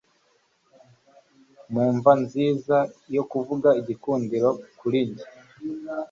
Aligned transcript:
Mu 1.73 1.85
mva 1.95 2.13
nziza 2.23 2.77
yo 3.15 3.23
kuvuga 3.31 3.69
igikundiro 3.79 4.49
kuri 4.79 4.99
njye 5.07 5.25